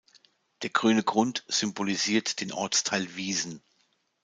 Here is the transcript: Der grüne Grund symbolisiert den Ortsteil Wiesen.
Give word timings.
Der 0.63 0.71
grüne 0.71 1.03
Grund 1.03 1.43
symbolisiert 1.47 2.41
den 2.41 2.51
Ortsteil 2.53 3.15
Wiesen. 3.17 3.61